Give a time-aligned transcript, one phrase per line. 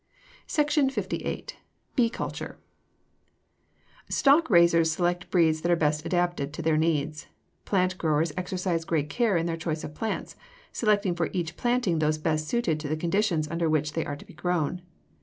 [0.47, 1.45] SECTION LVIII.
[1.95, 2.57] BEE CULTURE
[4.09, 7.27] Stock raisers select breeds that are best adapted to their needs.
[7.65, 10.35] Plant growers exercise great care in their choice of plants,
[10.71, 14.25] selecting for each planting those best suited to the conditions under which they are to
[14.25, 14.81] be grown.